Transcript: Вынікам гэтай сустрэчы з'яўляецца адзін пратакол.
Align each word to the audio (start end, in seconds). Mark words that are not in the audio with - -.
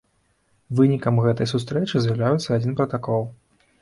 Вынікам 0.79 1.21
гэтай 1.25 1.49
сустрэчы 1.53 1.95
з'яўляецца 2.07 2.47
адзін 2.59 2.77
пратакол. 2.81 3.23